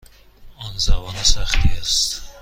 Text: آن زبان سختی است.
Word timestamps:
آن 0.57 0.77
زبان 0.77 1.23
سختی 1.23 1.69
است. 1.79 2.21